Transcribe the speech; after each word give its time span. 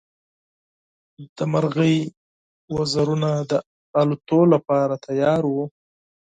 د 1.35 1.39
مرغۍ 1.51 1.97
وزرونه 2.75 3.29
د 3.51 3.53
الوت 3.99 4.29
لپاره 4.53 4.95
تیار 5.05 5.41
وو. 5.53 5.65